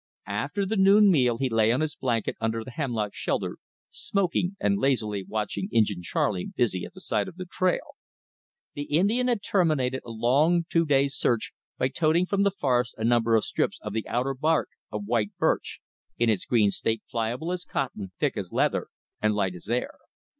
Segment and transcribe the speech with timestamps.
[0.25, 3.59] After the noon meal he lay on his blanket under the hemlock shelter,
[3.91, 7.93] smoking and lazily watching Injin Charley busy at the side of the trail.
[8.73, 13.03] The Indian had terminated a long two days' search by toting from the forest a
[13.03, 15.79] number of strips of the outer bark of white birch,
[16.17, 18.87] in its green state pliable as cotton, thick as leather,
[19.21, 19.91] and light as air.